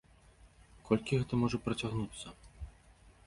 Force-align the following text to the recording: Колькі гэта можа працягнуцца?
Колькі 0.87 1.19
гэта 1.19 1.33
можа 1.43 1.57
працягнуцца? 1.65 2.27